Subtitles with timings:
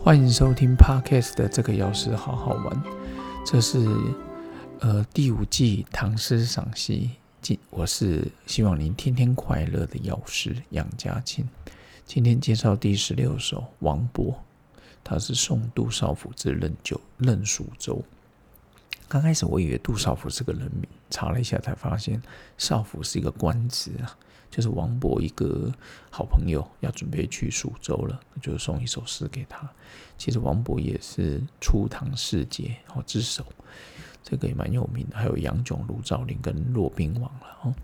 [0.00, 2.82] 欢迎收听 Podcast 的这个药师好好玩，
[3.44, 3.84] 这是
[4.78, 7.10] 呃第五季唐诗赏析。
[7.42, 11.46] 今我是希望您天天快乐的药师杨家庆。
[12.06, 14.34] 今天介绍第十六首王勃，
[15.02, 18.02] 他是宋杜少府之任九任蜀州。
[19.08, 22.22] 刚开始我以为杜少府是个人名，查了一下才发现
[22.56, 24.16] 少府是一个官职啊。
[24.50, 25.72] 就是王勃一个
[26.10, 29.68] 好朋友要准备去蜀州了，就送一首诗给他。
[30.16, 33.44] 其实王勃也是初唐四杰哦之首，
[34.22, 35.16] 这个也蛮有名的。
[35.16, 37.74] 还有杨炯、卢照邻跟骆宾王了哦。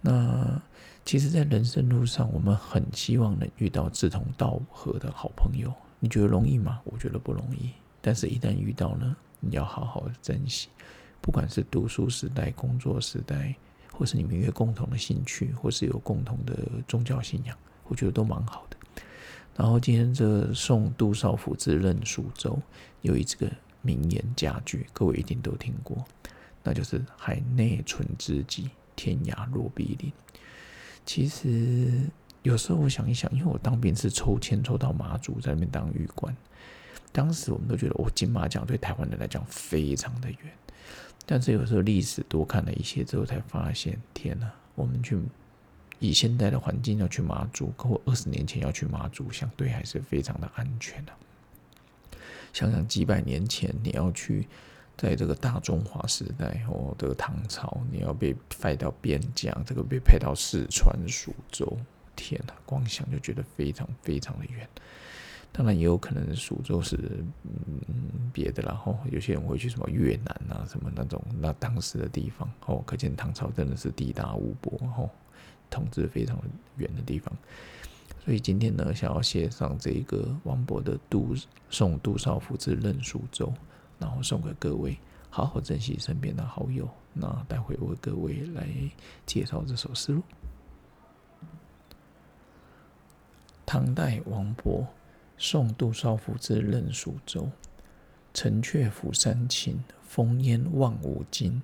[0.00, 0.62] 那
[1.04, 5.72] 其实，在人生路上，我们很希望能遇到志同道合的好朋友。
[5.98, 6.80] 你觉得容易吗？
[6.84, 7.70] 我觉得不容易。
[8.00, 10.68] 但是，一旦遇到呢，你要好好珍惜。
[11.20, 13.54] 不管是读书时代、工作时代。
[14.00, 16.56] 或是你们有共同的兴趣，或是有共同的
[16.88, 18.76] 宗教信仰，我觉得都蛮好的。
[19.54, 22.58] 然后今天这送杜少府之任蜀州，
[23.02, 23.52] 有一这个
[23.82, 26.02] 名言佳句，各位一定都听过，
[26.62, 30.10] 那就是“海内存知己，天涯若比邻”。
[31.04, 32.08] 其实
[32.42, 36.34] 有时候我想一想，因为我当兵是抽签抽到马祖，在那边当狱官，
[37.12, 40.38] 当时我们都觉得，哦，金马奖对台湾人来讲非常的远。
[41.30, 44.50] 但是有时候历史多看了一些之后，才发现，天呐！
[44.74, 45.16] 我们去
[46.00, 51.12] 以现在的环境要去马祖，跟我二十年前要去马祖，相对还是非常的安全的。
[52.52, 54.48] 想想几百年前你要去，
[54.96, 61.78] 在这个大中华时代或的唐朝，你要被派到边疆，这个被派到四川蜀州，
[62.16, 62.54] 天呐！
[62.66, 64.68] 光想就觉得非常非常的远。
[65.52, 66.96] 当然也有可能蜀州是
[67.42, 75.10] 嗯别的，然后有些人会去什么越南啊什么那种那当时的地方哦，可见唐朝真的是地大物博哦，
[75.68, 76.40] 统治非常
[76.76, 77.36] 远的地方。
[78.24, 81.34] 所以今天呢，想要写上这个王勃的《杜
[81.68, 83.46] 送杜少府之任蜀州》，
[83.98, 84.96] 然后送给各位，
[85.30, 86.88] 好好珍惜身边的好友。
[87.12, 88.68] 那待会为各位来
[89.26, 90.22] 介绍这首诗喽。
[93.66, 94.86] 唐代王勃。
[95.42, 97.48] 送杜少府之任蜀州，
[98.34, 101.62] 城阙辅三秦，烽烟望五津。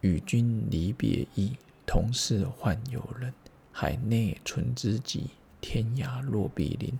[0.00, 1.52] 与君离别意，
[1.84, 3.30] 同是宦游人。
[3.70, 5.28] 海内存知己，
[5.60, 6.98] 天涯若比邻。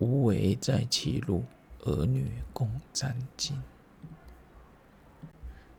[0.00, 1.44] 无为在歧路，
[1.84, 3.52] 儿女共沾巾。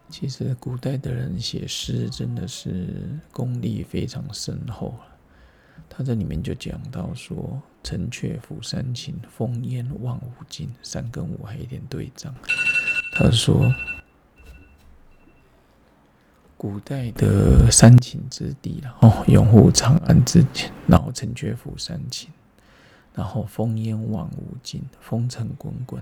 [0.07, 5.10] 其实，古代的人写诗真的是功力非常深厚啊
[5.89, 12.33] 他这里面就讲到说：“城阙辅三秦，烽烟望五津。”三跟五还有一点对仗。
[13.13, 13.73] 他说
[16.55, 22.29] ：“古代的三秦之地了，哦，拥护长安之前，然后城阙辅三秦，
[23.13, 26.01] 然后烽烟望五津，风尘滚滚。”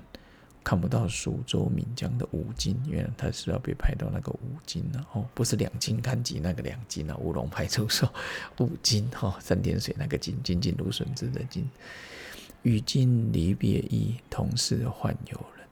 [0.69, 8.07] 看不到蜀州岷江的五金，原来他是要被派到那个五金了哦，不是两金看集那个两金啊，乌龙派出所
[8.59, 11.67] 五金哈，三点水那个金，金金如笋子的金。
[12.61, 15.65] 与君离别意，同是宦游人。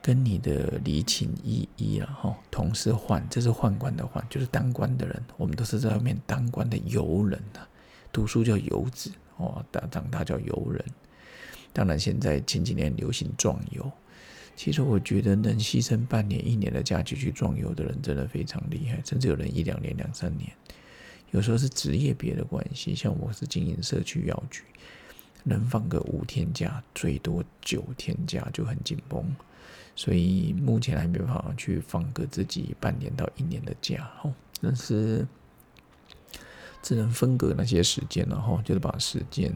[0.00, 5.20] 跟你的离情依依啊哈，同是宦，这是宦官的宦，就是当官的人。
[5.36, 7.58] 我们都是在外面当官的游人呐，
[8.12, 10.84] 读书叫游子哦，大长大叫游人。
[11.76, 13.92] 当然，现在前几年流行壮游。
[14.56, 18.98] 其实我觉得能牺牲半年、一年的假期去壮游的人，真的非常厉害。
[19.04, 20.50] 甚至有人一两年、两三年。
[21.32, 24.62] 有时候是职业别的关系，像我是经营社区药局，
[25.44, 29.36] 能放个五天假，最多九天假就很紧绷。
[29.94, 34.32] 所以目前还没办法去放个自己半年到一年的假哦。
[34.62, 35.28] 但是
[36.82, 39.52] 只能分隔那些时间然后，就是把时间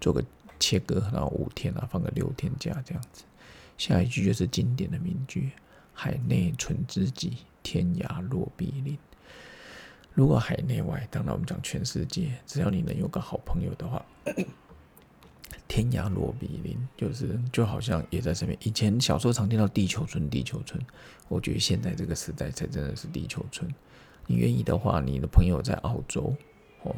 [0.00, 0.24] 做个。
[0.58, 3.24] 切割，然后五天啊，放个六天假这样子。
[3.76, 5.52] 下一句就是经典的名句
[5.94, 8.98] ：“海内存知己，天涯若比邻。”
[10.14, 14.04] 如果海内外，当然我们讲全世界，只要你能有个好朋友的话，
[15.68, 18.58] 天涯若比邻，就是就好像也在身边。
[18.64, 20.84] 以前小时候常听到地球村，地球村，
[21.28, 23.72] 我觉得现在这个时代才真的是地球村。
[24.26, 26.34] 你愿意的话，你的朋友在澳洲，
[26.82, 26.96] 哦。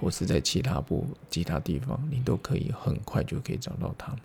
[0.00, 4.20] 或是在其他部其他地方，你都可以很快就可以找到他们。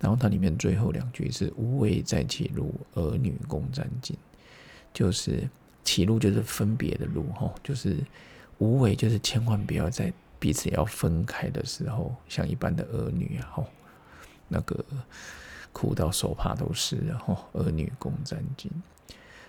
[0.00, 4.12] 然后它里面最后两句是“无为在歧路，儿女共沾巾”，
[4.92, 5.48] 就是
[5.82, 7.96] 歧路就是分别的路哈，就是
[8.58, 13.66] 无为就是千万不要在彼此要分开的时候，像一般的儿女啊，吼，
[14.48, 14.84] 那个
[15.72, 18.68] 哭到手帕都湿了吼，儿女共沾巾。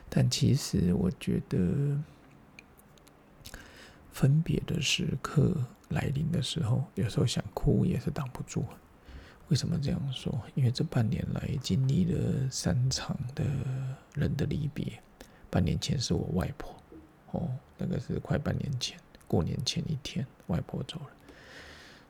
[0.10, 1.58] 但其实我觉得。
[4.16, 5.54] 分别的时刻
[5.90, 8.64] 来临的时候，有时候想哭也是挡不住。
[9.50, 10.34] 为什么这样说？
[10.56, 13.44] 因为这半年来经历了三场的
[14.14, 14.98] 人的离别。
[15.50, 16.74] 半年前是我外婆，
[17.32, 18.98] 哦，那个是快半年前，
[19.28, 21.08] 过年前一天，外婆走了。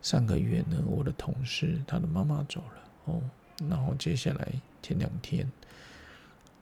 [0.04, 3.22] 上个月呢，我的同事他的妈妈走了，哦，
[3.68, 4.54] 然后接下来
[4.84, 5.52] 前两天，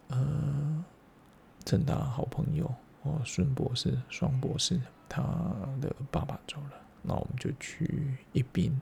[0.07, 0.85] 呃，
[1.65, 4.79] 正大好朋友哦，孙博士、双博士
[5.13, 5.21] 他
[5.79, 8.81] 的爸爸走了，那我们就去一宾。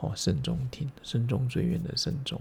[0.00, 2.40] 哦，慎重听，慎重最远的慎重。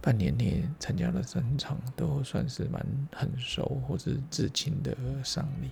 [0.00, 5.70] 半年内参加了三场，都算是蛮很熟或者至亲的丧礼。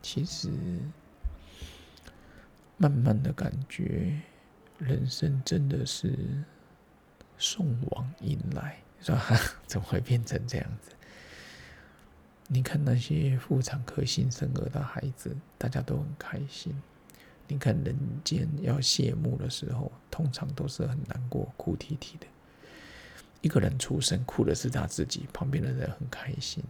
[0.00, 0.48] 其实，
[2.76, 4.20] 慢慢的感觉，
[4.78, 6.16] 人生真的是
[7.36, 9.26] 送往迎来，是吧？
[9.66, 10.92] 怎么会变成这样子？
[12.48, 16.74] 你看那些妇产科新生儿的孩子，大家都很开心。
[17.48, 22.26] 你看人间要谢幕的时候，通常都是很难过、哭啼啼的。
[23.40, 26.62] 一个人出生，哭的是他自己，旁边的人很开心；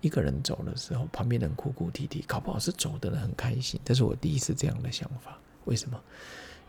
[0.00, 3.80] 一个人走的时候，旁边人哭哭啼啼，搞不好是走的人很开心。
[3.84, 5.38] 这是我第一次这样的想法。
[5.64, 6.00] 为什么？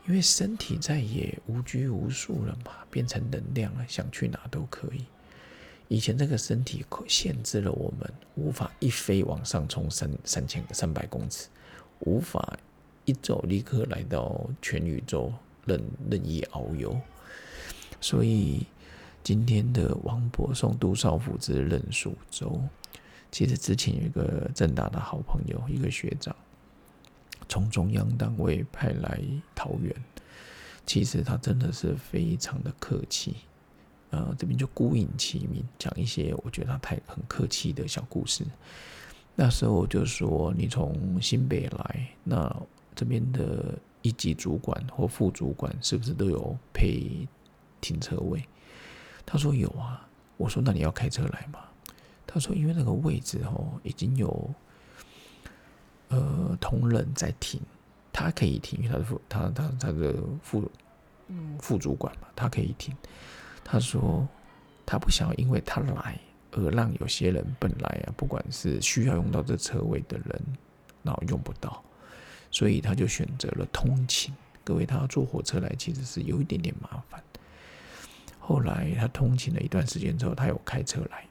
[0.08, 5.04] 因为身体再也无拘无束了嘛，变成能量了，想去哪都可以。
[5.88, 11.48] 以前这个身体限制了我们，无法一飞往上冲三三千三百公尺。
[12.02, 12.56] 无法
[13.06, 15.34] 一走立刻来到全宇宙
[15.66, 15.82] 任
[16.12, 16.96] 任意遨游，
[18.00, 18.68] 所以
[19.24, 22.62] 今天的王博送杜少府之任蜀州，
[23.32, 26.36] 其实之前有一个正大的好朋友，一个学长，
[27.50, 29.20] 从中央单位派来
[29.56, 29.92] 桃园，
[30.86, 33.38] 其实他真的是非常的客气，
[34.10, 38.46] 呃，这边就孤影其名，讲一些我觉得他太很客气的小故事。
[39.36, 42.56] 那时候我就说，你从新北来，那
[42.96, 47.28] 这边的一级主管或副主管是不是都有配
[47.82, 48.44] 停车位？
[49.26, 50.04] 他说有啊。
[50.38, 51.60] 我说那你要开车来吗？
[52.28, 54.54] 他说因为那个位置哦已经有
[56.10, 57.60] 呃同仁在停，
[58.14, 60.72] 他可以停，因为他的副他他他的副
[61.60, 62.96] 副主管嘛，他可以停。
[63.68, 64.28] 他说
[64.86, 66.20] 他不想因为他来。
[66.54, 70.42] 而让有些人本来啊，不管是需要用到这车位的人，
[71.04, 71.84] 然后用不到，
[72.50, 74.34] 所以他就选择了通勤。
[74.64, 77.22] 各位，他坐火车来，其实是有一点点麻烦。
[78.40, 81.26] 后来他通勤了一段时间之后，他有开车来。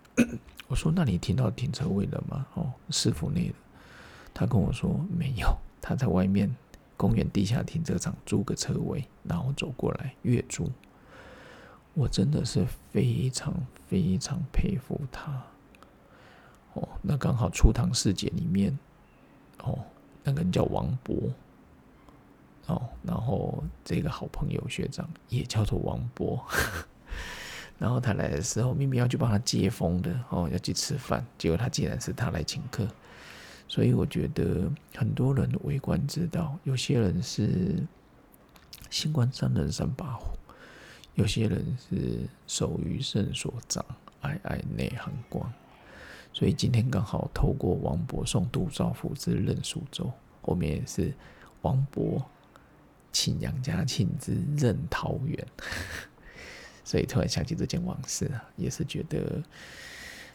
[0.68, 3.54] 我说：“那你停到停车位了吗？”哦，师傅那的。
[4.32, 5.48] 他跟我说没有，
[5.80, 6.54] 他在外面
[6.96, 10.70] 公园地下停车场租个车位，然后走过来月租。
[11.96, 12.62] 我真的是
[12.92, 13.54] 非常
[13.88, 15.42] 非常佩服他
[16.74, 16.86] 哦。
[17.00, 18.78] 那刚好初唐世界里面
[19.62, 19.78] 哦，
[20.22, 21.16] 那个人叫王博
[22.66, 26.44] 哦，然后这个好朋友学长也叫做王博。
[27.78, 32.86] 然后他来的时候，明明要去帮他接风的哦，要去吃饭，结果他竟然是他来请客。
[33.68, 37.82] 所以我觉得很多人围观知道，有些人是
[38.90, 40.36] 新官上任三把火。
[41.16, 43.84] 有些人是手于圣所长，
[44.20, 45.52] 爱爱内含光，
[46.32, 50.12] 所以今天刚好透过王勃送杜少府之任蜀州，
[50.42, 51.12] 后面也是
[51.62, 52.22] 王勃
[53.12, 55.46] 请杨家庆之任桃园，
[56.84, 59.42] 所以突然想起这件往事啊，也是觉得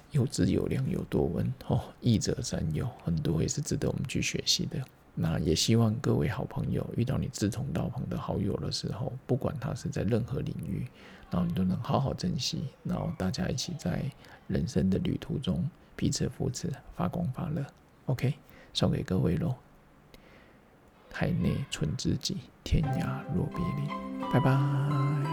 [0.09, 1.53] 有质有量有多温。
[1.67, 4.83] 哦，益者三友，很多也是值得我们去学习的。
[5.13, 10.87] 那也希望各位好朋友遇到你志同道合的好友的时候，不管他是在任何领域，
[11.29, 14.03] 然后你都能好好珍惜，然后大家一起在
[14.47, 17.65] 人生的旅途中彼此扶持，发光发热。
[18.05, 18.33] OK，
[18.73, 19.55] 送给各位喽。
[21.13, 24.31] 海内存知己，天涯若比邻。
[24.31, 25.30] 拜拜。